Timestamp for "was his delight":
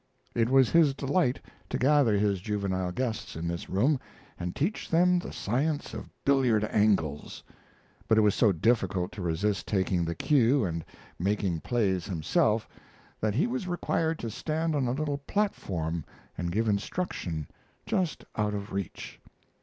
0.49-1.39